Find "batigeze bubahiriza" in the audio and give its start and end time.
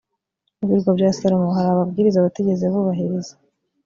2.25-3.33